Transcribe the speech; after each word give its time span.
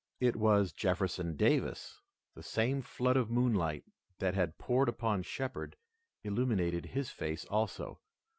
It 0.19 0.35
was 0.35 0.73
Jefferson 0.73 1.35
Davis. 1.35 2.01
The 2.33 2.41
same 2.41 2.81
flood 2.81 3.15
of 3.17 3.29
moonlight 3.29 3.83
that 4.17 4.33
had 4.33 4.57
poured 4.57 4.89
upon 4.89 5.21
Shepard 5.21 5.75
illuminated 6.23 6.87
his 6.87 7.11
face 7.11 7.45
also. 7.45 7.99